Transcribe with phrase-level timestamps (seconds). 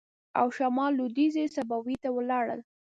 [0.39, 2.59] او شمال لوېدیځې صوبې ته ولاړل.